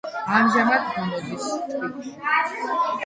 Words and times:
ამჟამად 0.37 0.87
გამოდის 0.95 1.45
თბილისში. 1.53 2.19